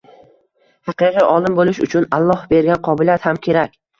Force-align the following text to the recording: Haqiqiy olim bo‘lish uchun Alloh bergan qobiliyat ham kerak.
Haqiqiy 0.89 1.25
olim 1.33 1.59
bo‘lish 1.59 1.81
uchun 1.87 2.09
Alloh 2.19 2.41
bergan 2.55 2.81
qobiliyat 2.89 3.31
ham 3.31 3.41
kerak. 3.49 3.79